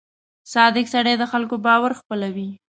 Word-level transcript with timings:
•صادق 0.53 0.85
سړی 0.93 1.13
د 1.17 1.23
خلکو 1.31 1.55
باور 1.65 1.91
خپلوي. 1.99 2.47